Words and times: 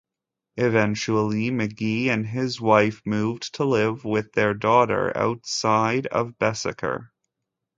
Eventually, 0.57 1.51
McGee 1.51 2.07
and 2.07 2.25
his 2.25 2.59
wife 2.59 3.03
moved 3.05 3.53
to 3.53 3.65
live 3.65 4.03
with 4.03 4.31
their 4.33 4.55
daughter 4.55 5.15
outside 5.15 6.07
of 6.07 6.39
Beiseker. 6.39 7.09